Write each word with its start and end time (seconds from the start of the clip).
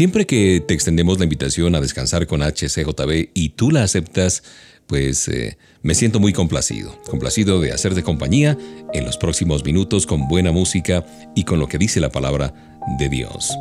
Siempre 0.00 0.24
que 0.24 0.64
te 0.66 0.72
extendemos 0.72 1.18
la 1.18 1.24
invitación 1.24 1.74
a 1.74 1.80
descansar 1.82 2.26
con 2.26 2.40
HCJB 2.40 3.32
y 3.34 3.50
tú 3.50 3.70
la 3.70 3.82
aceptas, 3.82 4.42
pues 4.86 5.28
eh, 5.28 5.58
me 5.82 5.94
siento 5.94 6.20
muy 6.20 6.32
complacido, 6.32 6.98
complacido 7.02 7.60
de 7.60 7.72
hacerte 7.72 8.02
compañía 8.02 8.56
en 8.94 9.04
los 9.04 9.18
próximos 9.18 9.62
minutos 9.62 10.06
con 10.06 10.26
buena 10.26 10.52
música 10.52 11.04
y 11.36 11.44
con 11.44 11.58
lo 11.58 11.68
que 11.68 11.76
dice 11.76 12.00
la 12.00 12.08
palabra 12.08 12.78
de 12.98 13.10
Dios. 13.10 13.54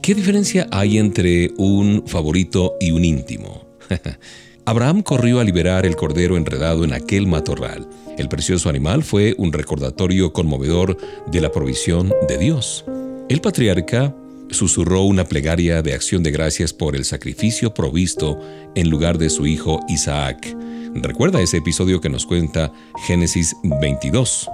¿Qué 0.00 0.14
diferencia 0.14 0.66
hay 0.70 0.96
entre 0.96 1.52
un 1.58 2.04
favorito 2.06 2.76
y 2.80 2.90
un 2.90 3.04
íntimo? 3.04 3.66
Abraham 4.64 5.02
corrió 5.02 5.38
a 5.38 5.44
liberar 5.44 5.84
el 5.84 5.96
cordero 5.96 6.38
enredado 6.38 6.84
en 6.84 6.94
aquel 6.94 7.26
matorral. 7.26 7.86
El 8.16 8.30
precioso 8.30 8.70
animal 8.70 9.04
fue 9.04 9.34
un 9.36 9.52
recordatorio 9.52 10.32
conmovedor 10.32 10.96
de 11.30 11.42
la 11.42 11.52
provisión 11.52 12.10
de 12.26 12.38
Dios. 12.38 12.86
El 13.28 13.42
patriarca 13.42 14.14
susurró 14.54 15.02
una 15.02 15.24
plegaria 15.24 15.82
de 15.82 15.92
acción 15.92 16.22
de 16.22 16.30
gracias 16.30 16.72
por 16.72 16.96
el 16.96 17.04
sacrificio 17.04 17.74
provisto 17.74 18.40
en 18.74 18.88
lugar 18.88 19.18
de 19.18 19.28
su 19.28 19.46
hijo 19.46 19.80
Isaac. 19.88 20.56
Recuerda 20.94 21.42
ese 21.42 21.58
episodio 21.58 22.00
que 22.00 22.08
nos 22.08 22.24
cuenta 22.24 22.72
Génesis 23.06 23.56
22, 23.80 24.48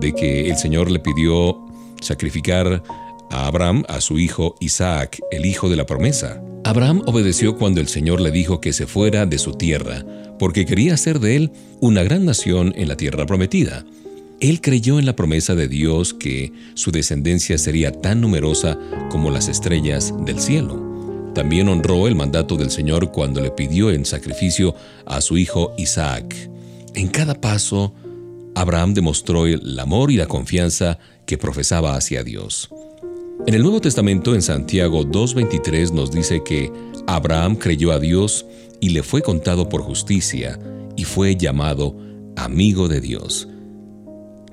de 0.00 0.12
que 0.14 0.48
el 0.48 0.56
Señor 0.56 0.90
le 0.90 0.98
pidió 0.98 1.64
sacrificar 2.00 2.82
a 3.30 3.46
Abraham 3.46 3.84
a 3.88 4.00
su 4.00 4.18
hijo 4.18 4.54
Isaac, 4.60 5.20
el 5.30 5.46
hijo 5.46 5.68
de 5.68 5.76
la 5.76 5.86
promesa. 5.86 6.42
Abraham 6.64 7.02
obedeció 7.06 7.56
cuando 7.56 7.80
el 7.80 7.88
Señor 7.88 8.20
le 8.20 8.30
dijo 8.30 8.60
que 8.60 8.72
se 8.72 8.86
fuera 8.86 9.26
de 9.26 9.38
su 9.38 9.52
tierra, 9.52 10.04
porque 10.38 10.64
quería 10.64 10.94
hacer 10.94 11.20
de 11.20 11.36
él 11.36 11.52
una 11.80 12.02
gran 12.02 12.24
nación 12.24 12.72
en 12.76 12.88
la 12.88 12.96
tierra 12.96 13.26
prometida. 13.26 13.84
Él 14.44 14.60
creyó 14.60 14.98
en 14.98 15.06
la 15.06 15.16
promesa 15.16 15.54
de 15.54 15.68
Dios 15.68 16.12
que 16.12 16.52
su 16.74 16.90
descendencia 16.90 17.56
sería 17.56 17.92
tan 17.92 18.20
numerosa 18.20 18.78
como 19.10 19.30
las 19.30 19.48
estrellas 19.48 20.12
del 20.26 20.38
cielo. 20.38 21.32
También 21.34 21.66
honró 21.70 22.06
el 22.08 22.14
mandato 22.14 22.58
del 22.58 22.70
Señor 22.70 23.10
cuando 23.10 23.40
le 23.40 23.50
pidió 23.50 23.90
en 23.90 24.04
sacrificio 24.04 24.74
a 25.06 25.22
su 25.22 25.38
hijo 25.38 25.72
Isaac. 25.78 26.50
En 26.92 27.08
cada 27.08 27.40
paso, 27.40 27.94
Abraham 28.54 28.92
demostró 28.92 29.46
el 29.46 29.80
amor 29.80 30.10
y 30.10 30.16
la 30.18 30.26
confianza 30.26 30.98
que 31.24 31.38
profesaba 31.38 31.96
hacia 31.96 32.22
Dios. 32.22 32.68
En 33.46 33.54
el 33.54 33.62
Nuevo 33.62 33.80
Testamento, 33.80 34.34
en 34.34 34.42
Santiago 34.42 35.06
2.23, 35.06 35.90
nos 35.92 36.10
dice 36.10 36.42
que 36.44 36.70
Abraham 37.06 37.56
creyó 37.56 37.92
a 37.92 37.98
Dios 37.98 38.44
y 38.82 38.90
le 38.90 39.02
fue 39.02 39.22
contado 39.22 39.70
por 39.70 39.80
justicia 39.80 40.58
y 40.96 41.04
fue 41.04 41.34
llamado 41.34 41.96
amigo 42.36 42.88
de 42.88 43.00
Dios. 43.00 43.48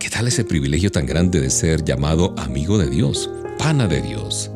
¿Qué 0.01 0.09
tal 0.09 0.27
ese 0.27 0.43
privilegio 0.43 0.91
tan 0.91 1.05
grande 1.05 1.39
de 1.39 1.51
ser 1.51 1.85
llamado 1.85 2.33
amigo 2.39 2.79
de 2.79 2.89
Dios, 2.89 3.29
pana 3.59 3.87
de 3.87 4.01
Dios? 4.01 4.49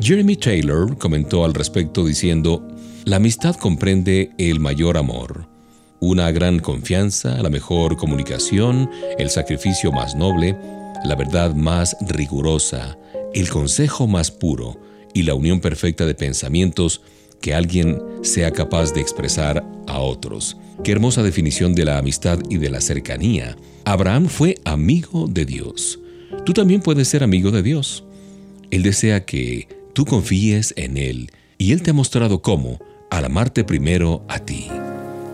Jeremy 0.00 0.34
Taylor 0.34 0.98
comentó 0.98 1.44
al 1.44 1.54
respecto 1.54 2.04
diciendo, 2.04 2.66
la 3.04 3.16
amistad 3.16 3.54
comprende 3.54 4.32
el 4.38 4.58
mayor 4.58 4.98
amor, 4.98 5.46
una 6.00 6.32
gran 6.32 6.58
confianza, 6.58 7.40
la 7.40 7.50
mejor 7.50 7.96
comunicación, 7.96 8.90
el 9.16 9.30
sacrificio 9.30 9.92
más 9.92 10.16
noble, 10.16 10.58
la 11.04 11.14
verdad 11.14 11.54
más 11.54 11.96
rigurosa, 12.00 12.98
el 13.34 13.48
consejo 13.48 14.08
más 14.08 14.32
puro 14.32 14.76
y 15.14 15.22
la 15.22 15.34
unión 15.34 15.60
perfecta 15.60 16.04
de 16.04 16.16
pensamientos 16.16 17.00
que 17.42 17.54
alguien 17.54 18.00
sea 18.22 18.50
capaz 18.52 18.94
de 18.94 19.02
expresar 19.02 19.62
a 19.86 19.98
otros. 19.98 20.56
Qué 20.82 20.92
hermosa 20.92 21.22
definición 21.22 21.74
de 21.74 21.84
la 21.84 21.98
amistad 21.98 22.38
y 22.48 22.56
de 22.56 22.70
la 22.70 22.80
cercanía. 22.80 23.56
Abraham 23.84 24.28
fue 24.28 24.54
amigo 24.64 25.26
de 25.28 25.44
Dios. 25.44 25.98
Tú 26.46 26.54
también 26.54 26.80
puedes 26.80 27.08
ser 27.08 27.22
amigo 27.22 27.50
de 27.50 27.62
Dios. 27.62 28.04
Él 28.70 28.82
desea 28.82 29.26
que 29.26 29.68
tú 29.92 30.06
confíes 30.06 30.72
en 30.78 30.96
Él 30.96 31.30
y 31.58 31.72
Él 31.72 31.82
te 31.82 31.90
ha 31.90 31.94
mostrado 31.94 32.40
cómo 32.40 32.80
al 33.10 33.26
amarte 33.26 33.64
primero 33.64 34.24
a 34.28 34.38
ti. 34.38 34.68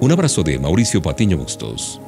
Un 0.01 0.11
abrazo 0.11 0.43
de 0.43 0.59
Mauricio 0.59 1.01
Patiño 1.01 1.39
Bustos. 1.39 2.01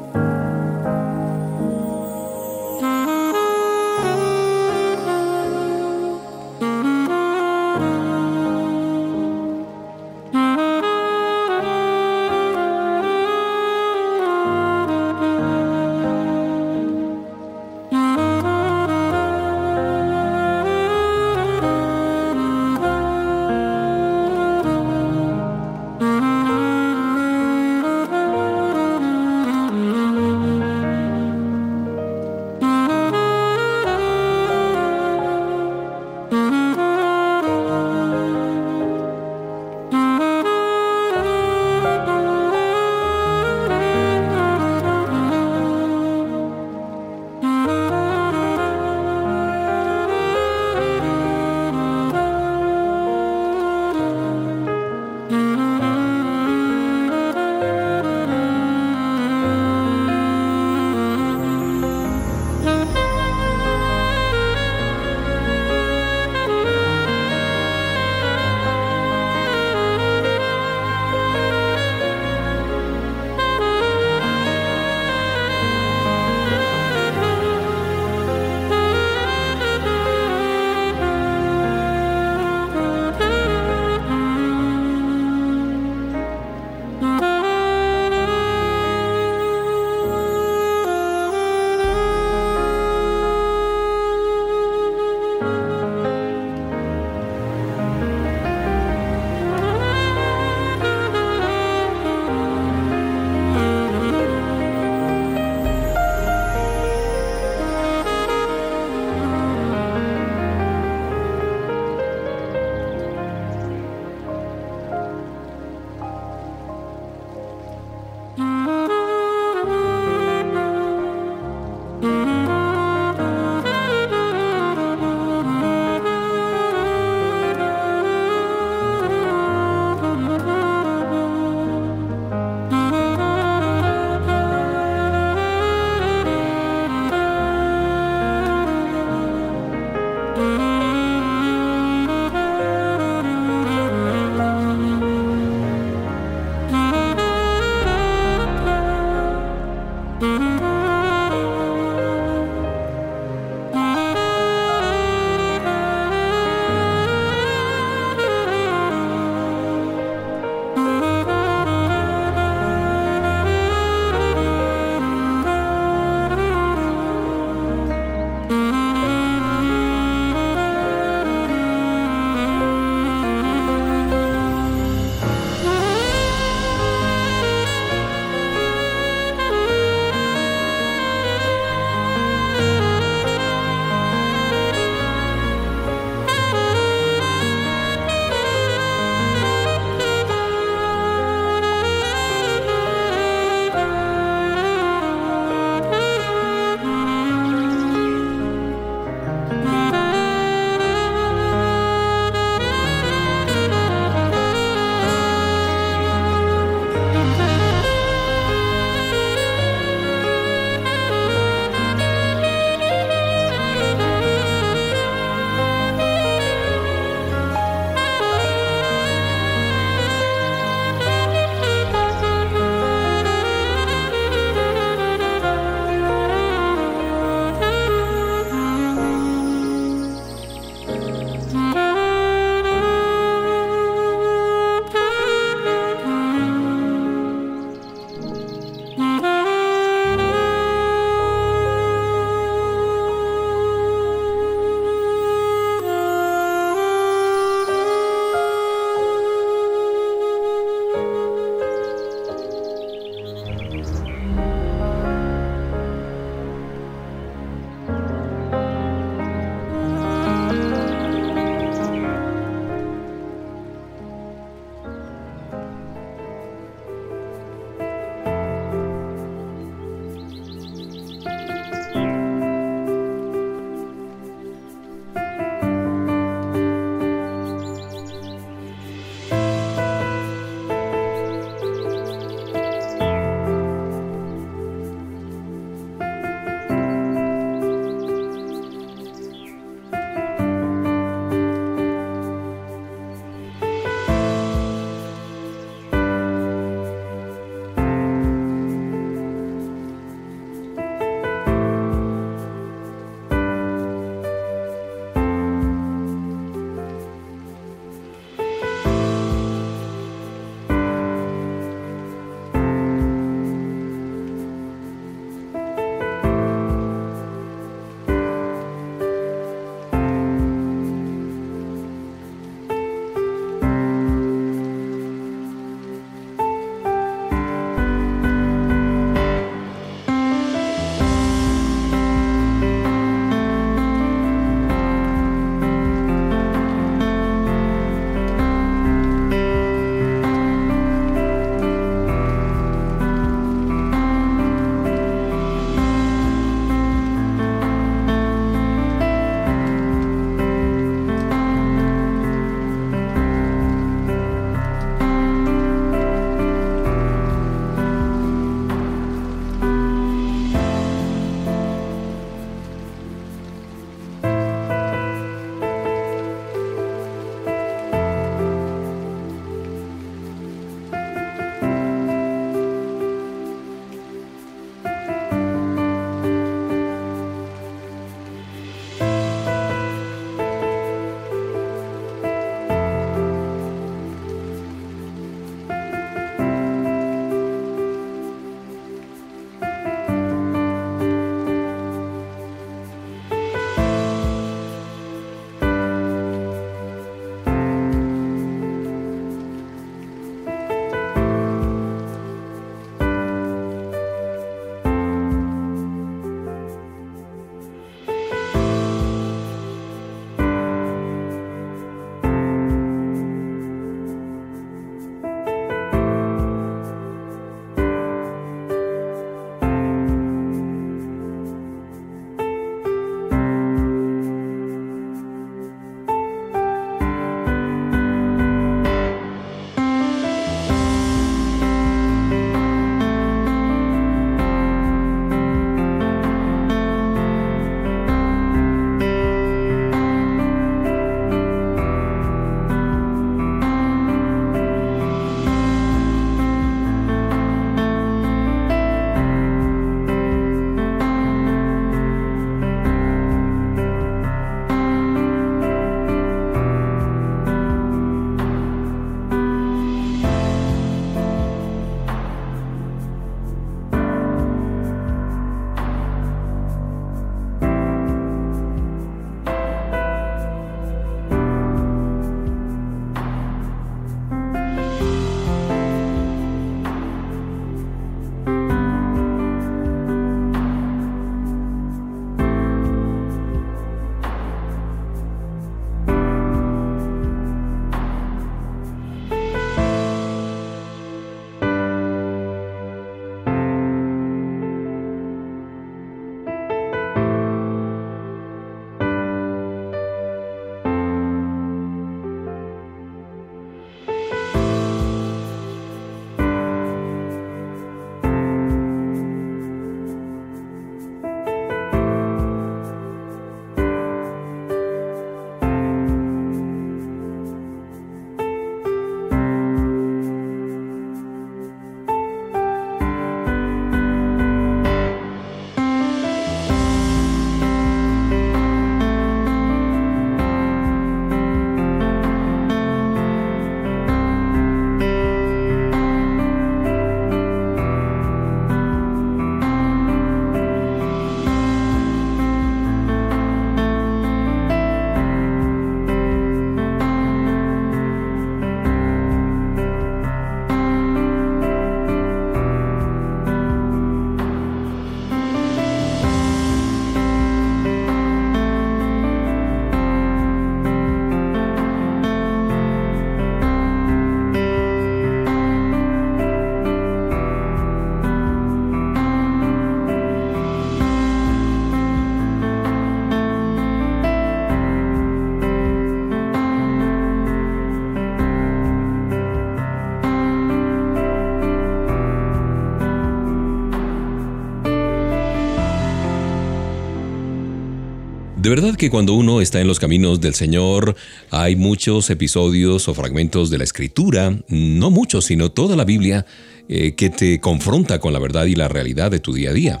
Verdad 588.70 588.94
que 588.94 589.10
cuando 589.10 589.34
uno 589.34 589.60
está 589.60 589.80
en 589.80 589.88
los 589.88 589.98
caminos 589.98 590.40
del 590.40 590.54
Señor, 590.54 591.16
hay 591.50 591.74
muchos 591.74 592.30
episodios 592.30 593.08
o 593.08 593.14
fragmentos 593.14 593.68
de 593.68 593.78
la 593.78 593.82
Escritura, 593.82 594.56
no 594.68 595.10
muchos, 595.10 595.46
sino 595.46 595.72
toda 595.72 595.96
la 595.96 596.04
Biblia, 596.04 596.46
eh, 596.88 597.16
que 597.16 597.30
te 597.30 597.58
confronta 597.58 598.20
con 598.20 598.32
la 598.32 598.38
verdad 598.38 598.66
y 598.66 598.76
la 598.76 598.86
realidad 598.86 599.32
de 599.32 599.40
tu 599.40 599.54
día 599.54 599.70
a 599.70 599.72
día. 599.72 600.00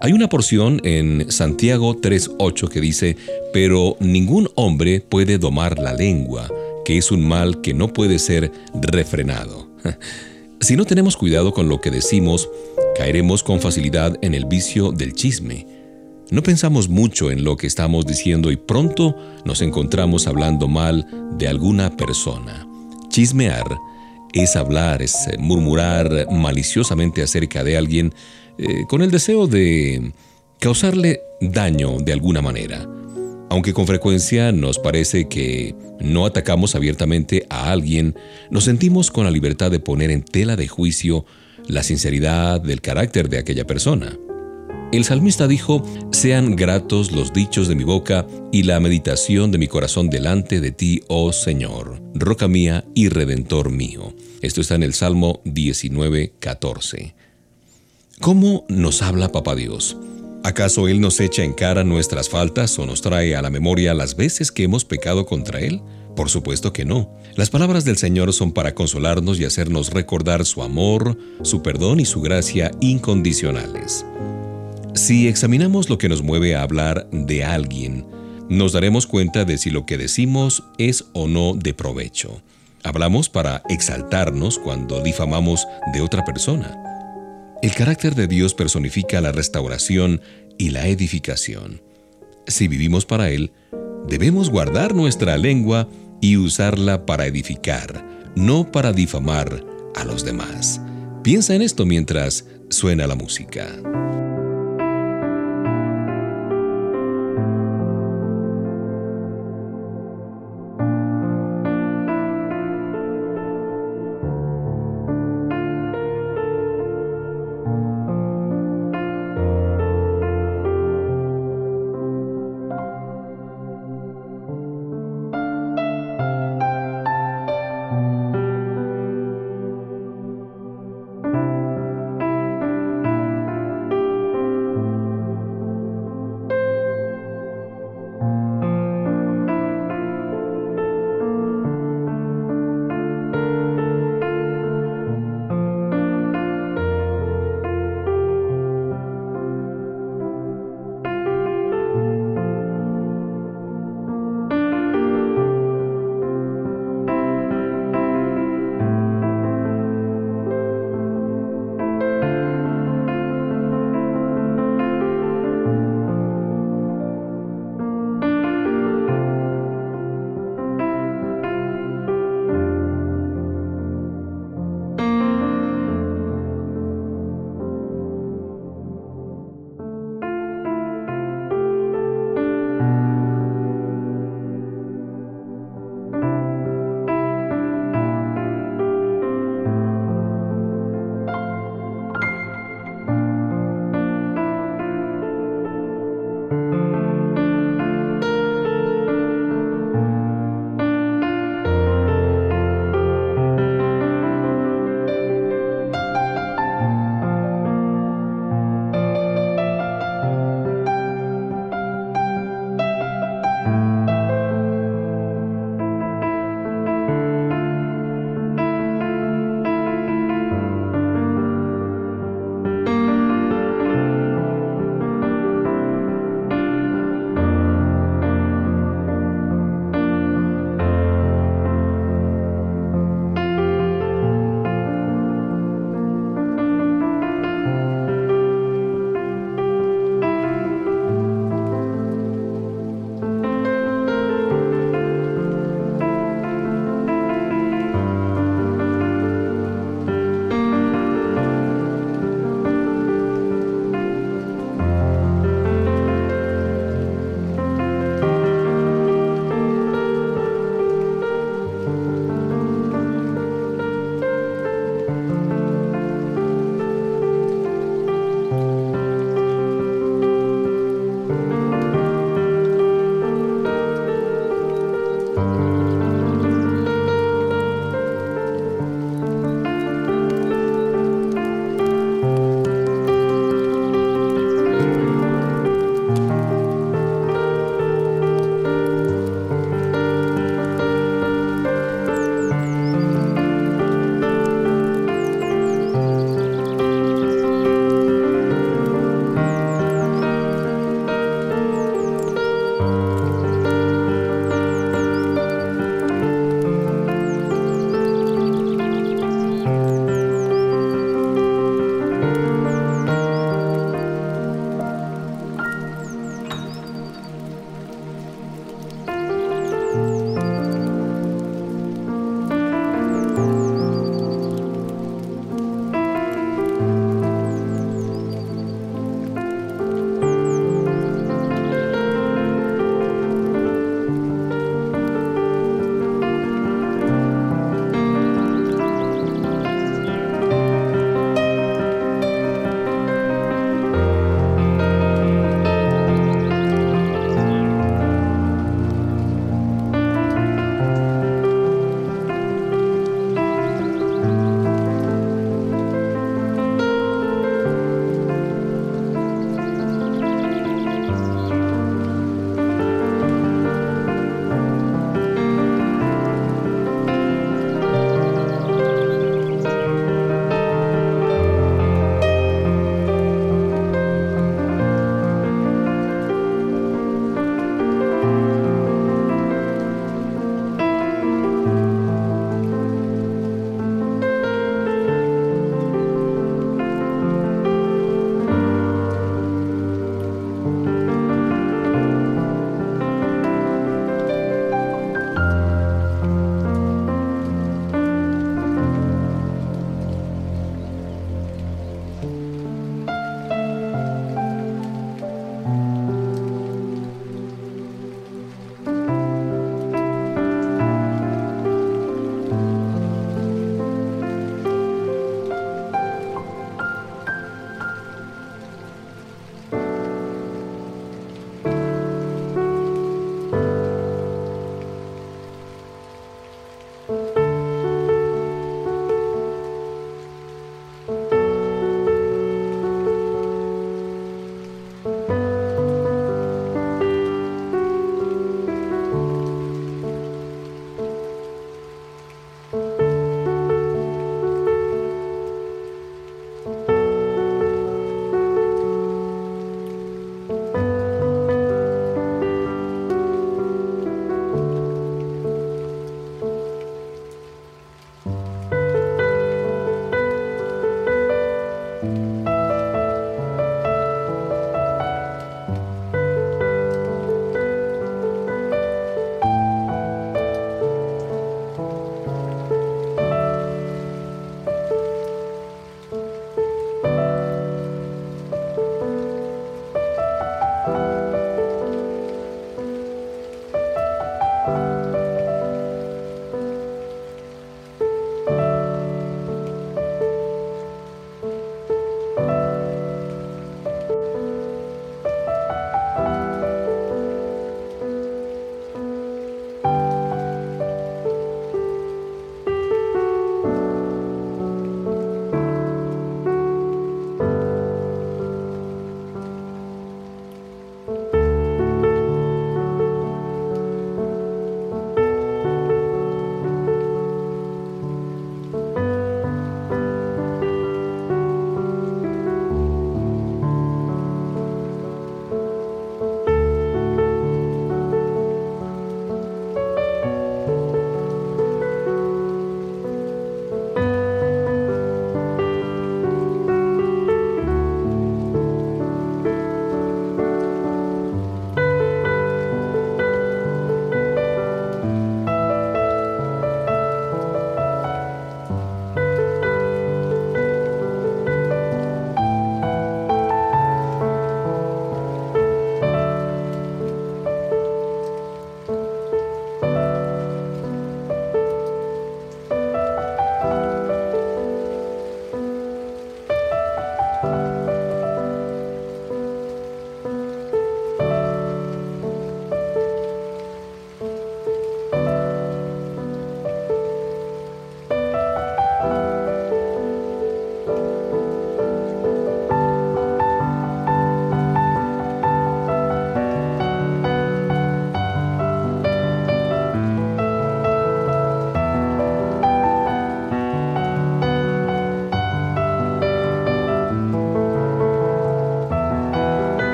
Hay 0.00 0.14
una 0.14 0.28
porción 0.28 0.80
en 0.82 1.30
Santiago 1.30 1.94
3.8 1.94 2.68
que 2.68 2.80
dice, 2.80 3.16
pero 3.52 3.96
ningún 4.00 4.48
hombre 4.56 4.98
puede 5.00 5.38
domar 5.38 5.78
la 5.78 5.92
lengua, 5.92 6.50
que 6.84 6.98
es 6.98 7.12
un 7.12 7.24
mal 7.24 7.60
que 7.60 7.72
no 7.72 7.92
puede 7.92 8.18
ser 8.18 8.50
refrenado. 8.74 9.68
Si 10.60 10.74
no 10.74 10.84
tenemos 10.84 11.16
cuidado 11.16 11.52
con 11.52 11.68
lo 11.68 11.80
que 11.80 11.92
decimos, 11.92 12.50
caeremos 12.96 13.44
con 13.44 13.60
facilidad 13.60 14.18
en 14.22 14.34
el 14.34 14.44
vicio 14.44 14.90
del 14.90 15.12
chisme 15.12 15.77
no 16.30 16.42
pensamos 16.42 16.88
mucho 16.88 17.30
en 17.30 17.44
lo 17.44 17.56
que 17.56 17.66
estamos 17.66 18.06
diciendo 18.06 18.50
y 18.50 18.56
pronto 18.56 19.16
nos 19.44 19.62
encontramos 19.62 20.26
hablando 20.26 20.68
mal 20.68 21.06
de 21.38 21.48
alguna 21.48 21.96
persona. 21.96 22.66
Chismear 23.08 23.64
es 24.34 24.56
hablar, 24.56 25.00
es 25.00 25.14
eh, 25.26 25.38
murmurar 25.38 26.26
maliciosamente 26.30 27.22
acerca 27.22 27.64
de 27.64 27.78
alguien 27.78 28.14
eh, 28.58 28.84
con 28.88 29.00
el 29.02 29.10
deseo 29.10 29.46
de 29.46 30.12
causarle 30.58 31.20
daño 31.40 31.98
de 31.98 32.12
alguna 32.12 32.42
manera. 32.42 32.86
Aunque 33.50 33.72
con 33.72 33.86
frecuencia 33.86 34.52
nos 34.52 34.78
parece 34.78 35.28
que 35.28 35.74
no 36.00 36.26
atacamos 36.26 36.74
abiertamente 36.74 37.46
a 37.48 37.72
alguien, 37.72 38.14
nos 38.50 38.64
sentimos 38.64 39.10
con 39.10 39.24
la 39.24 39.30
libertad 39.30 39.70
de 39.70 39.80
poner 39.80 40.10
en 40.10 40.22
tela 40.22 40.56
de 40.56 40.68
juicio 40.68 41.24
la 41.66 41.82
sinceridad 41.82 42.60
del 42.60 42.82
carácter 42.82 43.30
de 43.30 43.38
aquella 43.38 43.66
persona. 43.66 44.18
El 44.90 45.04
salmista 45.04 45.46
dijo, 45.46 45.82
sean 46.12 46.56
gratos 46.56 47.12
los 47.12 47.34
dichos 47.34 47.68
de 47.68 47.74
mi 47.74 47.84
boca 47.84 48.26
y 48.50 48.62
la 48.62 48.80
meditación 48.80 49.52
de 49.52 49.58
mi 49.58 49.68
corazón 49.68 50.08
delante 50.08 50.62
de 50.62 50.72
ti, 50.72 51.02
oh 51.08 51.30
Señor, 51.34 52.00
roca 52.14 52.48
mía 52.48 52.86
y 52.94 53.10
redentor 53.10 53.70
mío. 53.70 54.14
Esto 54.40 54.62
está 54.62 54.76
en 54.76 54.82
el 54.82 54.94
Salmo 54.94 55.42
19, 55.44 56.32
14. 56.38 57.14
¿Cómo 58.20 58.64
nos 58.70 59.02
habla 59.02 59.30
Papá 59.30 59.54
Dios? 59.56 59.98
¿Acaso 60.42 60.88
Él 60.88 61.02
nos 61.02 61.20
echa 61.20 61.44
en 61.44 61.52
cara 61.52 61.84
nuestras 61.84 62.30
faltas 62.30 62.78
o 62.78 62.86
nos 62.86 63.02
trae 63.02 63.36
a 63.36 63.42
la 63.42 63.50
memoria 63.50 63.92
las 63.92 64.16
veces 64.16 64.50
que 64.50 64.62
hemos 64.62 64.86
pecado 64.86 65.26
contra 65.26 65.60
Él? 65.60 65.82
Por 66.16 66.30
supuesto 66.30 66.72
que 66.72 66.86
no. 66.86 67.14
Las 67.36 67.50
palabras 67.50 67.84
del 67.84 67.98
Señor 67.98 68.32
son 68.32 68.52
para 68.52 68.74
consolarnos 68.74 69.38
y 69.38 69.44
hacernos 69.44 69.90
recordar 69.92 70.46
su 70.46 70.62
amor, 70.62 71.18
su 71.42 71.62
perdón 71.62 72.00
y 72.00 72.06
su 72.06 72.22
gracia 72.22 72.70
incondicionales. 72.80 74.06
Si 74.98 75.28
examinamos 75.28 75.88
lo 75.88 75.96
que 75.96 76.08
nos 76.08 76.22
mueve 76.22 76.56
a 76.56 76.62
hablar 76.62 77.08
de 77.12 77.44
alguien, 77.44 78.04
nos 78.48 78.72
daremos 78.72 79.06
cuenta 79.06 79.44
de 79.44 79.56
si 79.56 79.70
lo 79.70 79.86
que 79.86 79.96
decimos 79.96 80.64
es 80.76 81.04
o 81.12 81.28
no 81.28 81.54
de 81.54 81.72
provecho. 81.72 82.42
Hablamos 82.82 83.28
para 83.28 83.62
exaltarnos 83.68 84.58
cuando 84.58 85.00
difamamos 85.00 85.68
de 85.92 86.00
otra 86.00 86.24
persona. 86.24 86.76
El 87.62 87.72
carácter 87.76 88.16
de 88.16 88.26
Dios 88.26 88.54
personifica 88.54 89.20
la 89.20 89.30
restauración 89.30 90.20
y 90.58 90.70
la 90.70 90.88
edificación. 90.88 91.80
Si 92.48 92.66
vivimos 92.66 93.06
para 93.06 93.30
Él, 93.30 93.52
debemos 94.08 94.50
guardar 94.50 94.96
nuestra 94.96 95.38
lengua 95.38 95.88
y 96.20 96.38
usarla 96.38 97.06
para 97.06 97.26
edificar, 97.26 98.04
no 98.34 98.72
para 98.72 98.92
difamar 98.92 99.64
a 99.94 100.04
los 100.04 100.24
demás. 100.24 100.80
Piensa 101.22 101.54
en 101.54 101.62
esto 101.62 101.86
mientras 101.86 102.46
suena 102.68 103.06
la 103.06 103.14
música. 103.14 103.68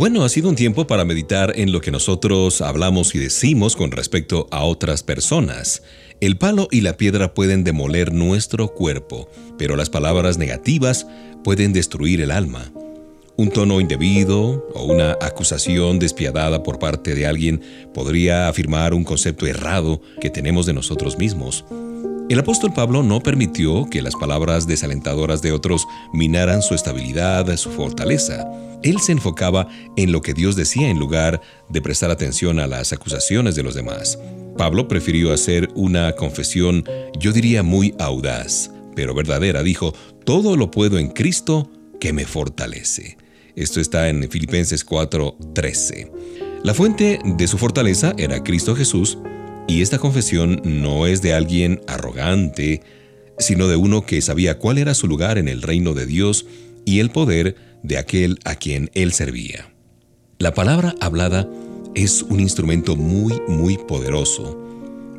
Bueno, 0.00 0.24
ha 0.24 0.30
sido 0.30 0.48
un 0.48 0.56
tiempo 0.56 0.86
para 0.86 1.04
meditar 1.04 1.52
en 1.56 1.72
lo 1.72 1.82
que 1.82 1.90
nosotros 1.90 2.62
hablamos 2.62 3.14
y 3.14 3.18
decimos 3.18 3.76
con 3.76 3.90
respecto 3.90 4.48
a 4.50 4.64
otras 4.64 5.02
personas. 5.02 5.82
El 6.22 6.38
palo 6.38 6.68
y 6.70 6.80
la 6.80 6.96
piedra 6.96 7.34
pueden 7.34 7.64
demoler 7.64 8.10
nuestro 8.10 8.68
cuerpo, 8.68 9.28
pero 9.58 9.76
las 9.76 9.90
palabras 9.90 10.38
negativas 10.38 11.06
pueden 11.44 11.74
destruir 11.74 12.22
el 12.22 12.30
alma. 12.30 12.72
Un 13.36 13.50
tono 13.50 13.78
indebido 13.78 14.66
o 14.74 14.84
una 14.84 15.18
acusación 15.20 15.98
despiadada 15.98 16.62
por 16.62 16.78
parte 16.78 17.14
de 17.14 17.26
alguien 17.26 17.60
podría 17.92 18.48
afirmar 18.48 18.94
un 18.94 19.04
concepto 19.04 19.46
errado 19.46 20.00
que 20.18 20.30
tenemos 20.30 20.64
de 20.64 20.72
nosotros 20.72 21.18
mismos. 21.18 21.66
El 22.30 22.38
apóstol 22.38 22.72
Pablo 22.72 23.02
no 23.02 23.20
permitió 23.20 23.84
que 23.90 24.00
las 24.00 24.14
palabras 24.14 24.66
desalentadoras 24.66 25.42
de 25.42 25.52
otros 25.52 25.86
minaran 26.14 26.62
su 26.62 26.74
estabilidad, 26.74 27.54
su 27.58 27.70
fortaleza. 27.70 28.48
Él 28.82 29.00
se 29.00 29.12
enfocaba 29.12 29.68
en 29.96 30.12
lo 30.12 30.22
que 30.22 30.34
Dios 30.34 30.56
decía 30.56 30.88
en 30.88 30.98
lugar 30.98 31.40
de 31.68 31.82
prestar 31.82 32.10
atención 32.10 32.58
a 32.60 32.66
las 32.66 32.92
acusaciones 32.92 33.54
de 33.54 33.62
los 33.62 33.74
demás. 33.74 34.18
Pablo 34.56 34.88
prefirió 34.88 35.32
hacer 35.32 35.68
una 35.74 36.12
confesión, 36.12 36.84
yo 37.18 37.32
diría 37.32 37.62
muy 37.62 37.94
audaz, 37.98 38.70
pero 38.94 39.14
verdadera. 39.14 39.62
Dijo, 39.62 39.94
todo 40.24 40.56
lo 40.56 40.70
puedo 40.70 40.98
en 40.98 41.08
Cristo 41.08 41.70
que 42.00 42.12
me 42.12 42.24
fortalece. 42.24 43.16
Esto 43.56 43.80
está 43.80 44.08
en 44.08 44.30
Filipenses 44.30 44.84
4:13. 44.86 46.10
La 46.62 46.74
fuente 46.74 47.18
de 47.24 47.46
su 47.46 47.58
fortaleza 47.58 48.14
era 48.18 48.42
Cristo 48.42 48.76
Jesús, 48.76 49.18
y 49.66 49.82
esta 49.82 49.98
confesión 49.98 50.60
no 50.64 51.06
es 51.06 51.22
de 51.22 51.32
alguien 51.32 51.80
arrogante, 51.86 52.82
sino 53.38 53.68
de 53.68 53.76
uno 53.76 54.04
que 54.04 54.20
sabía 54.20 54.58
cuál 54.58 54.78
era 54.78 54.94
su 54.94 55.06
lugar 55.06 55.38
en 55.38 55.48
el 55.48 55.62
reino 55.62 55.94
de 55.94 56.06
Dios 56.06 56.46
y 56.84 57.00
el 57.00 57.10
poder 57.10 57.56
de 57.82 57.98
aquel 57.98 58.38
a 58.44 58.54
quien 58.54 58.90
él 58.94 59.12
servía. 59.12 59.72
La 60.38 60.54
palabra 60.54 60.94
hablada 61.00 61.48
es 61.94 62.22
un 62.22 62.40
instrumento 62.40 62.96
muy, 62.96 63.40
muy 63.48 63.76
poderoso. 63.76 64.58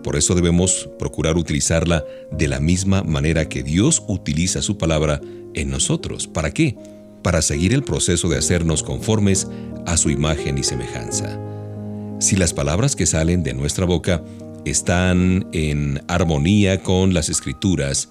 Por 0.04 0.16
eso 0.16 0.34
debemos 0.34 0.90
procurar 0.98 1.38
utilizarla 1.38 2.04
de 2.32 2.48
la 2.48 2.60
misma 2.60 3.04
manera 3.04 3.48
que 3.48 3.62
Dios 3.62 4.04
utiliza 4.08 4.62
su 4.62 4.78
palabra 4.78 5.22
en 5.54 5.70
nosotros. 5.70 6.28
¿Para 6.28 6.52
qué? 6.52 6.76
Para 7.22 7.42
seguir 7.42 7.74
el 7.74 7.84
proceso 7.84 8.30
de 8.30 8.38
hacernos 8.38 8.84
conformes 8.84 9.48
a 9.86 9.98
su 9.98 10.10
imagen 10.10 10.58
y 10.58 10.64
semejanza. 10.64 11.40
Si 12.20 12.36
las 12.36 12.54
palabras 12.54 12.96
que 12.96 13.06
salen 13.06 13.44
de 13.44 13.54
nuestra 13.54 13.86
boca 13.86 14.24
están 14.66 15.48
en 15.54 16.02
armonía 16.08 16.82
con 16.82 17.14
las 17.14 17.30
escrituras, 17.30 18.10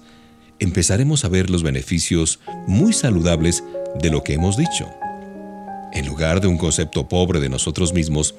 empezaremos 0.59 1.25
a 1.25 1.29
ver 1.29 1.49
los 1.49 1.63
beneficios 1.63 2.39
muy 2.67 2.93
saludables 2.93 3.63
de 3.95 4.09
lo 4.09 4.23
que 4.23 4.33
hemos 4.33 4.57
dicho. 4.57 4.89
En 5.93 6.05
lugar 6.07 6.41
de 6.41 6.47
un 6.47 6.57
concepto 6.57 7.07
pobre 7.07 7.39
de 7.39 7.49
nosotros 7.49 7.93
mismos, 7.93 8.35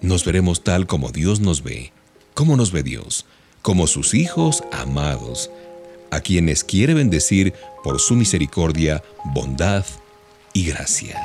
nos 0.00 0.24
veremos 0.24 0.62
tal 0.62 0.86
como 0.86 1.10
Dios 1.10 1.40
nos 1.40 1.62
ve. 1.62 1.92
¿Cómo 2.34 2.56
nos 2.56 2.72
ve 2.72 2.82
Dios? 2.82 3.26
Como 3.60 3.86
sus 3.86 4.14
hijos 4.14 4.64
amados, 4.72 5.50
a 6.10 6.20
quienes 6.20 6.64
quiere 6.64 6.94
bendecir 6.94 7.54
por 7.82 8.00
su 8.00 8.14
misericordia, 8.14 9.02
bondad 9.24 9.84
y 10.52 10.66
gracia. 10.66 11.20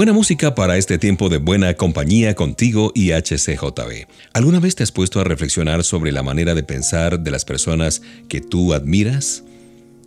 Buena 0.00 0.14
música 0.14 0.54
para 0.54 0.78
este 0.78 0.96
tiempo 0.96 1.28
de 1.28 1.36
buena 1.36 1.74
compañía 1.74 2.34
contigo 2.34 2.90
y 2.94 3.10
HCJB. 3.10 4.06
¿Alguna 4.32 4.58
vez 4.58 4.74
te 4.74 4.82
has 4.82 4.92
puesto 4.92 5.20
a 5.20 5.24
reflexionar 5.24 5.84
sobre 5.84 6.10
la 6.10 6.22
manera 6.22 6.54
de 6.54 6.62
pensar 6.62 7.20
de 7.20 7.30
las 7.30 7.44
personas 7.44 8.00
que 8.26 8.40
tú 8.40 8.72
admiras? 8.72 9.44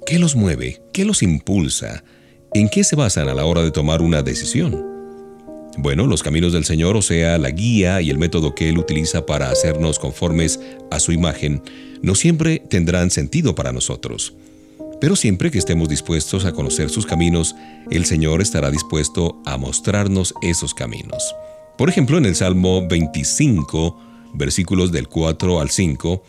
¿Qué 0.08 0.18
los 0.18 0.36
mueve? 0.36 0.82
¿Qué 0.94 1.06
los 1.06 1.22
impulsa? 1.22 2.04
¿En 2.56 2.70
qué 2.70 2.84
se 2.84 2.96
basan 2.96 3.30
a 3.30 3.36
la 3.36 3.46
hora 3.46 3.62
de 3.62 3.70
tomar 3.70 4.02
una 4.02 4.24
decisión? 4.24 4.84
Bueno, 5.78 6.08
los 6.08 6.24
caminos 6.24 6.54
del 6.54 6.66
Señor, 6.66 6.98
o 6.98 7.04
sea, 7.04 7.38
la 7.38 7.52
guía 7.52 8.02
y 8.02 8.10
el 8.10 8.18
método 8.18 8.56
que 8.56 8.70
Él 8.70 8.80
utiliza 8.80 9.28
para 9.28 9.52
hacernos 9.52 10.00
conformes 10.00 10.60
a 10.90 11.00
su 11.00 11.12
imagen, 11.12 11.62
no 12.02 12.16
siempre 12.16 12.64
tendrán 12.68 13.12
sentido 13.12 13.54
para 13.54 13.72
nosotros. 13.72 14.34
Pero 15.04 15.18
siempre 15.18 15.52
que 15.52 15.58
estemos 15.58 15.90
dispuestos 15.90 16.46
a 16.46 16.54
conocer 16.54 16.90
sus 16.90 17.06
caminos, 17.06 17.58
el 17.92 18.06
Señor 18.06 18.42
estará 18.42 18.72
dispuesto 18.72 19.42
a 19.44 19.58
mostrarnos 19.58 20.34
esos 20.42 20.74
caminos. 20.74 21.36
Por 21.78 21.90
ejemplo, 21.90 22.18
en 22.18 22.26
el 22.26 22.36
Salmo 22.36 22.88
25, 22.88 24.00
versículos 24.34 24.94
del 24.94 25.10
4 25.10 25.60
al 25.60 25.72
5, 25.72 26.24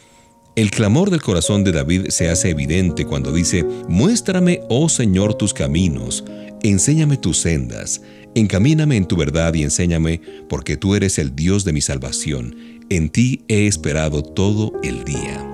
el 0.57 0.73
clamor 0.73 1.11
del 1.11 1.23
corazón 1.23 1.63
de 1.63 1.71
David 1.71 2.09
se 2.09 2.29
hace 2.29 2.51
evidente 2.51 3.07
cuando 3.07 3.33
dice, 3.33 3.65
Muéstrame, 3.89 4.63
oh 4.69 4.89
Señor, 4.89 5.35
tus 5.35 5.55
caminos, 5.55 6.25
enséñame 6.65 7.17
tus 7.17 7.39
sendas, 7.39 8.03
encamíname 8.35 8.97
en 8.97 9.07
tu 9.07 9.15
verdad 9.15 9.55
y 9.55 9.63
enséñame, 9.63 10.21
porque 10.49 10.77
tú 10.77 10.97
eres 10.97 11.21
el 11.21 11.37
Dios 11.37 11.65
de 11.65 11.73
mi 11.73 11.81
salvación, 11.81 12.57
en 12.91 13.09
ti 13.09 13.45
he 13.47 13.69
esperado 13.69 14.25
todo 14.25 14.73
el 14.83 15.05
día. 15.05 15.49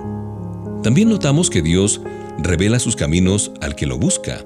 También 0.81 1.09
notamos 1.09 1.51
que 1.51 1.61
Dios 1.61 2.01
revela 2.43 2.79
sus 2.79 2.95
caminos 2.95 3.51
al 3.61 3.75
que 3.75 3.85
lo 3.85 3.97
busca. 3.97 4.45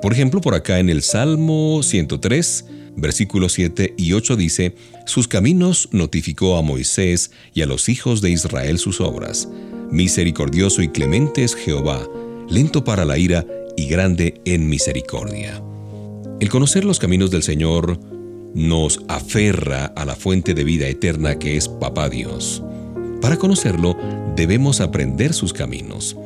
Por 0.00 0.12
ejemplo, 0.12 0.40
por 0.40 0.54
acá 0.54 0.78
en 0.78 0.90
el 0.90 1.02
Salmo 1.02 1.82
103, 1.82 2.64
versículos 2.96 3.52
7 3.52 3.94
y 3.96 4.12
8 4.12 4.36
dice, 4.36 4.74
Sus 5.06 5.28
caminos 5.28 5.88
notificó 5.92 6.56
a 6.56 6.62
Moisés 6.62 7.30
y 7.54 7.62
a 7.62 7.66
los 7.66 7.88
hijos 7.88 8.20
de 8.20 8.30
Israel 8.30 8.78
sus 8.78 9.00
obras. 9.00 9.48
Misericordioso 9.90 10.82
y 10.82 10.88
clemente 10.88 11.44
es 11.44 11.54
Jehová, 11.54 12.08
lento 12.48 12.84
para 12.84 13.04
la 13.04 13.18
ira 13.18 13.46
y 13.76 13.86
grande 13.86 14.40
en 14.44 14.68
misericordia. 14.68 15.62
El 16.40 16.48
conocer 16.48 16.84
los 16.84 16.98
caminos 16.98 17.30
del 17.30 17.42
Señor 17.42 18.00
nos 18.54 19.00
aferra 19.08 19.86
a 19.96 20.04
la 20.04 20.16
fuente 20.16 20.54
de 20.54 20.64
vida 20.64 20.86
eterna 20.88 21.38
que 21.38 21.56
es 21.56 21.68
Papá 21.68 22.08
Dios. 22.08 22.62
Para 23.20 23.36
conocerlo, 23.36 23.96
debemos 24.34 24.80
aprender 24.80 25.32
sus 25.32 25.52
caminos. 25.52 26.16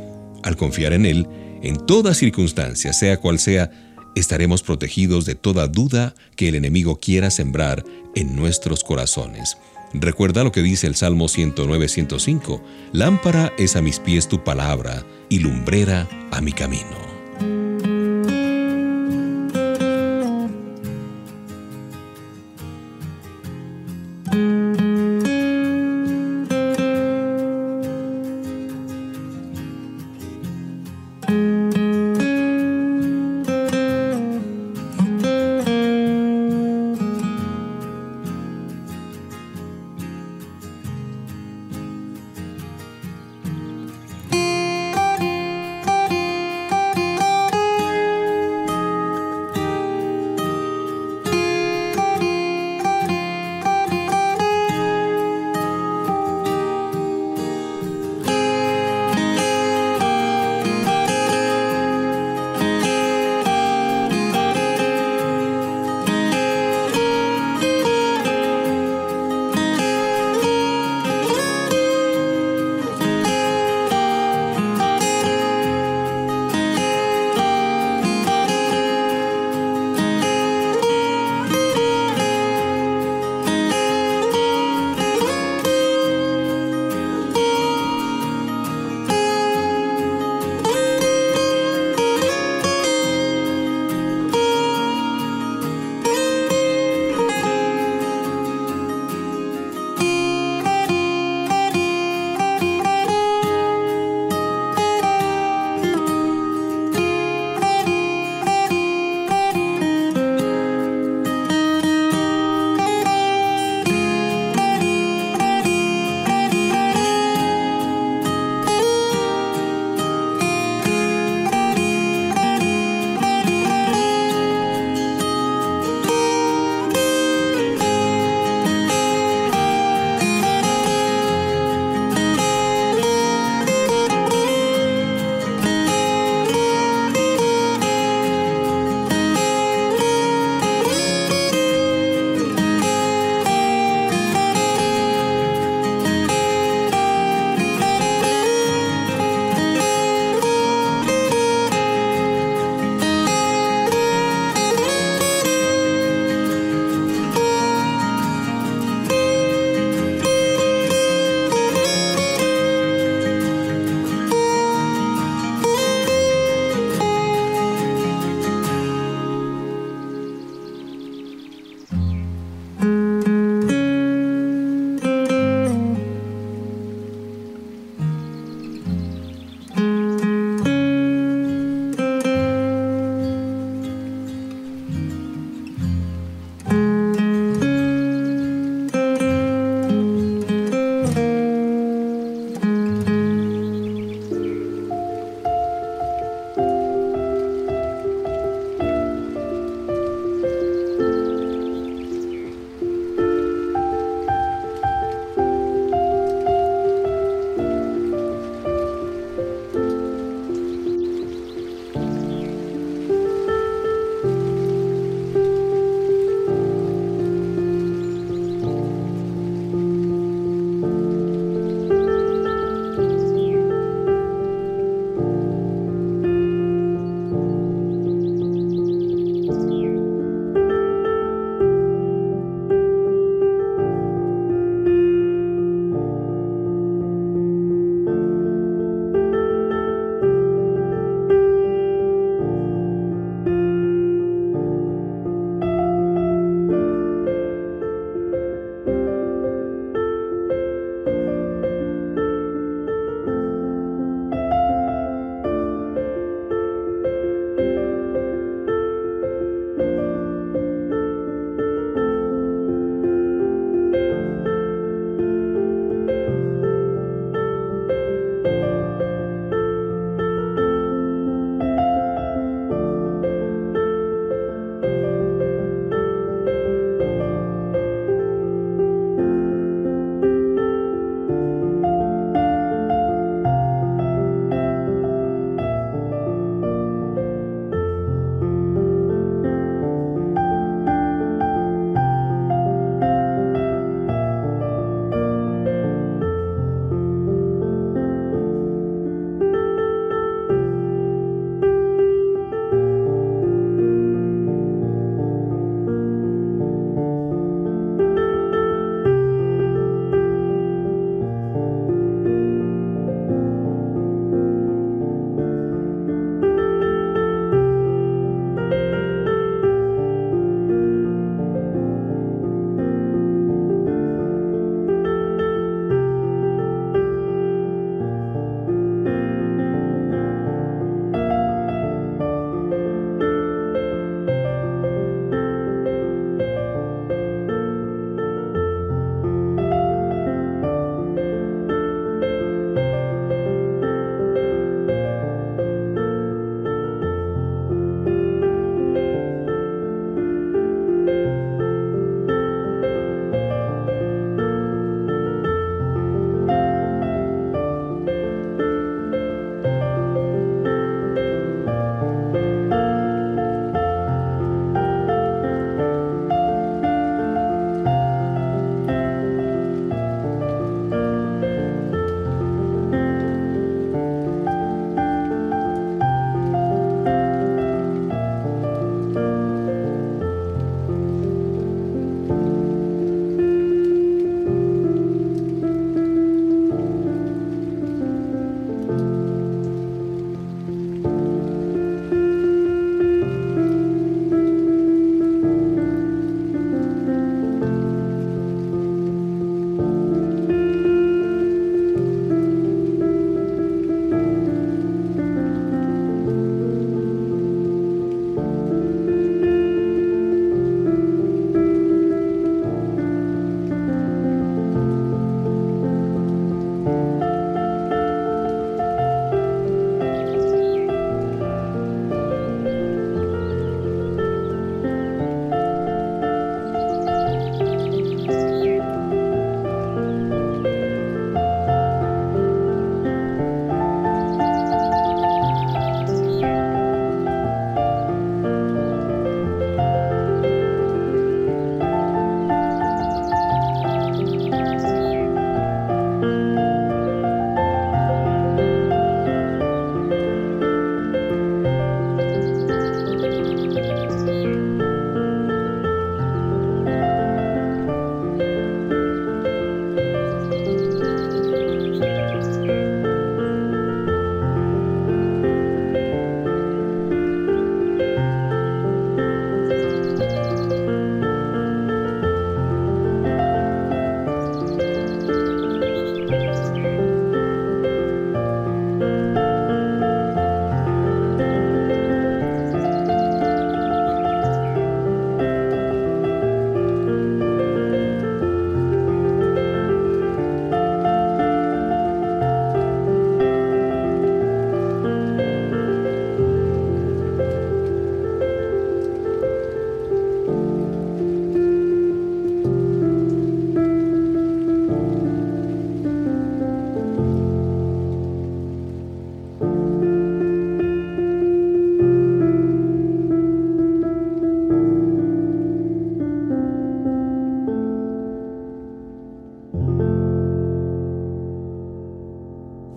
Al 0.46 0.56
confiar 0.56 0.92
en 0.92 1.06
Él, 1.06 1.26
en 1.60 1.76
toda 1.86 2.14
circunstancia, 2.14 2.92
sea 2.92 3.16
cual 3.16 3.40
sea, 3.40 3.68
estaremos 4.14 4.62
protegidos 4.62 5.24
de 5.24 5.34
toda 5.34 5.66
duda 5.66 6.14
que 6.36 6.48
el 6.48 6.54
enemigo 6.54 7.00
quiera 7.00 7.32
sembrar 7.32 7.84
en 8.14 8.36
nuestros 8.36 8.84
corazones. 8.84 9.58
Recuerda 9.92 10.44
lo 10.44 10.52
que 10.52 10.62
dice 10.62 10.86
el 10.86 10.94
Salmo 10.94 11.24
109-105, 11.24 12.62
Lámpara 12.92 13.52
es 13.58 13.74
a 13.74 13.82
mis 13.82 13.98
pies 13.98 14.28
tu 14.28 14.44
palabra 14.44 15.04
y 15.28 15.40
lumbrera 15.40 16.08
a 16.30 16.40
mi 16.40 16.52
camino. 16.52 17.05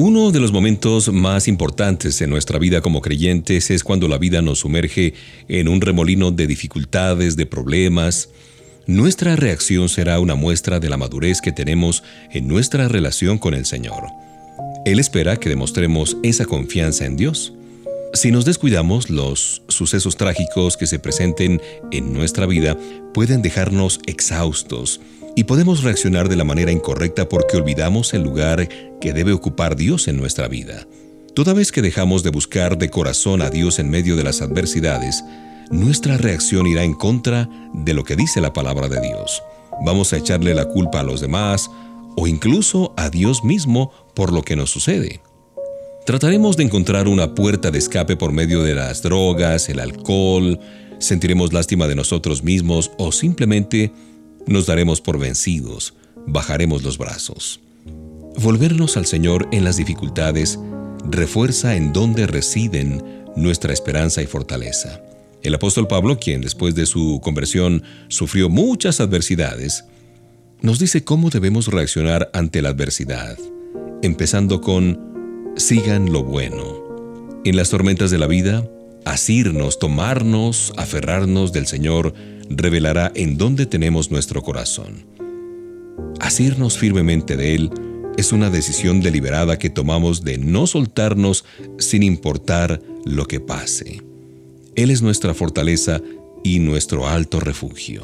Uno 0.09 0.31
de 0.31 0.39
los 0.39 0.51
momentos 0.51 1.13
más 1.13 1.47
importantes 1.47 2.19
en 2.19 2.31
nuestra 2.31 2.57
vida 2.57 2.81
como 2.81 2.99
creyentes 2.99 3.69
es 3.69 3.83
cuando 3.83 4.07
la 4.07 4.17
vida 4.17 4.41
nos 4.41 4.57
sumerge 4.57 5.13
en 5.47 5.67
un 5.67 5.81
remolino 5.81 6.31
de 6.31 6.47
dificultades, 6.47 7.35
de 7.35 7.45
problemas. 7.45 8.29
Nuestra 8.87 9.35
reacción 9.35 9.87
será 9.87 10.19
una 10.19 10.33
muestra 10.33 10.79
de 10.79 10.89
la 10.89 10.97
madurez 10.97 11.41
que 11.41 11.51
tenemos 11.51 12.01
en 12.31 12.47
nuestra 12.47 12.87
relación 12.87 13.37
con 13.37 13.53
el 13.53 13.67
Señor. 13.67 14.01
Él 14.83 14.97
espera 14.97 15.37
que 15.37 15.47
demostremos 15.47 16.17
esa 16.23 16.45
confianza 16.45 17.05
en 17.05 17.15
Dios. 17.15 17.53
Si 18.15 18.31
nos 18.31 18.45
descuidamos, 18.45 19.11
los 19.11 19.61
sucesos 19.67 20.17
trágicos 20.17 20.75
que 20.75 20.87
se 20.87 20.97
presenten 20.97 21.61
en 21.91 22.13
nuestra 22.13 22.47
vida 22.47 22.75
pueden 23.13 23.43
dejarnos 23.43 23.99
exhaustos, 24.07 25.01
y 25.39 25.45
podemos 25.45 25.83
reaccionar 25.83 26.27
de 26.27 26.35
la 26.35 26.43
manera 26.43 26.69
incorrecta 26.69 27.29
porque 27.29 27.55
olvidamos 27.55 28.13
el 28.13 28.23
lugar 28.23 28.67
que 28.99 29.13
debe 29.13 29.31
ocupar 29.31 29.77
Dios 29.77 30.09
en 30.09 30.17
nuestra 30.17 30.49
vida. 30.49 30.85
Toda 31.33 31.53
vez 31.53 31.71
que 31.71 31.81
dejamos 31.81 32.23
de 32.23 32.29
buscar 32.29 32.77
de 32.77 32.89
corazón 32.89 33.41
a 33.41 33.49
Dios 33.49 33.79
en 33.79 33.89
medio 33.89 34.17
de 34.17 34.25
las 34.25 34.41
adversidades, 34.41 35.23
nuestra 35.71 36.17
reacción 36.17 36.67
irá 36.67 36.83
en 36.83 36.93
contra 36.93 37.49
de 37.73 37.93
lo 37.93 38.03
que 38.03 38.17
dice 38.17 38.41
la 38.41 38.51
palabra 38.51 38.89
de 38.89 38.99
Dios. 38.99 39.41
Vamos 39.85 40.11
a 40.11 40.17
echarle 40.17 40.53
la 40.53 40.65
culpa 40.65 40.99
a 40.99 41.03
los 41.03 41.21
demás 41.21 41.71
o 42.17 42.27
incluso 42.27 42.93
a 42.97 43.09
Dios 43.09 43.41
mismo 43.45 43.93
por 44.15 44.33
lo 44.33 44.41
que 44.41 44.57
nos 44.57 44.69
sucede. 44.71 45.21
Trataremos 46.05 46.57
de 46.57 46.63
encontrar 46.63 47.07
una 47.07 47.33
puerta 47.33 47.71
de 47.71 47.79
escape 47.79 48.17
por 48.17 48.33
medio 48.33 48.61
de 48.61 48.75
las 48.75 49.03
drogas, 49.03 49.69
el 49.69 49.79
alcohol, 49.79 50.59
sentiremos 50.99 51.53
lástima 51.53 51.87
de 51.87 51.95
nosotros 51.95 52.43
mismos 52.43 52.91
o 52.97 53.13
simplemente 53.13 53.93
nos 54.47 54.65
daremos 54.65 55.01
por 55.01 55.17
vencidos, 55.17 55.93
bajaremos 56.27 56.83
los 56.83 56.97
brazos. 56.97 57.59
Volvernos 58.37 58.97
al 58.97 59.05
Señor 59.05 59.47
en 59.51 59.63
las 59.63 59.77
dificultades 59.77 60.59
refuerza 61.09 61.75
en 61.75 61.93
donde 61.93 62.27
residen 62.27 63.03
nuestra 63.35 63.73
esperanza 63.73 64.21
y 64.21 64.27
fortaleza. 64.27 65.01
El 65.41 65.55
apóstol 65.55 65.87
Pablo, 65.87 66.19
quien 66.19 66.41
después 66.41 66.75
de 66.75 66.85
su 66.85 67.21
conversión 67.23 67.83
sufrió 68.09 68.49
muchas 68.49 68.99
adversidades, 68.99 69.85
nos 70.61 70.79
dice 70.79 71.03
cómo 71.03 71.29
debemos 71.29 71.67
reaccionar 71.67 72.29
ante 72.33 72.61
la 72.61 72.69
adversidad, 72.69 73.37
empezando 74.01 74.59
con 74.59 75.53
sigan 75.55 76.11
lo 76.11 76.23
bueno. 76.23 77.41
En 77.45 77.55
las 77.55 77.69
tormentas 77.69 78.11
de 78.11 78.17
la 78.17 78.27
vida, 78.27 78.67
asirnos, 79.05 79.79
tomarnos, 79.79 80.73
aferrarnos 80.75 81.53
del 81.53 81.67
Señor 81.67 82.13
revelará 82.49 83.11
en 83.15 83.37
dónde 83.37 83.65
tenemos 83.65 84.11
nuestro 84.11 84.41
corazón. 84.41 85.05
Asirnos 86.19 86.77
firmemente 86.77 87.37
de 87.37 87.55
Él 87.55 87.71
es 88.17 88.33
una 88.33 88.49
decisión 88.49 88.99
deliberada 88.99 89.57
que 89.57 89.69
tomamos 89.69 90.23
de 90.23 90.37
no 90.37 90.67
soltarnos 90.67 91.45
sin 91.77 92.03
importar 92.03 92.81
lo 93.05 93.25
que 93.25 93.39
pase. 93.39 94.01
Él 94.75 94.91
es 94.91 95.01
nuestra 95.01 95.33
fortaleza 95.33 96.01
y 96.43 96.59
nuestro 96.59 97.07
alto 97.07 97.39
refugio. 97.39 98.03